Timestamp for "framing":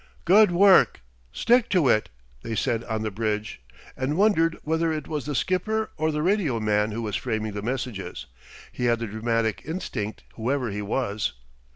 7.15-7.51